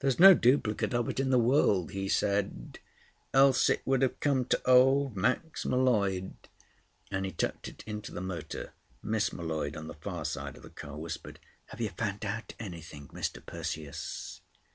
[0.00, 2.78] "There's no duplicate of it in the world," he said,
[3.32, 6.34] "else it would have come to old Max M'Leod;"
[7.10, 8.74] and he tucked it into the motor.
[9.02, 13.08] Miss M'Leod on the far side of the car whispered, "Have you found out anything,
[13.08, 13.42] Mr.
[13.46, 14.42] Perseus?"